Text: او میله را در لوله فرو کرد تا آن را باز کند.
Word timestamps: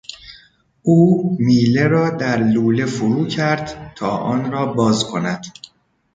او 0.81 1.29
میله 1.39 1.87
را 1.87 2.09
در 2.09 2.37
لوله 2.43 2.85
فرو 2.85 3.27
کرد 3.27 3.93
تا 3.95 4.09
آن 4.09 4.51
را 4.51 4.65
باز 4.65 5.03
کند. 5.05 5.45